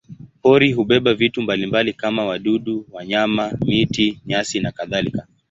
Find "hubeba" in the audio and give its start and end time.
0.73-1.13